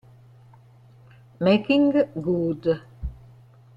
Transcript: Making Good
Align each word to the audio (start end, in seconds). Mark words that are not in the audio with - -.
Making 1.39 1.93
Good 2.15 2.81